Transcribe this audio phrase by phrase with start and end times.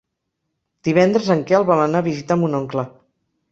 [0.87, 2.89] Divendres en Quel vol anar a visitar mon oncle.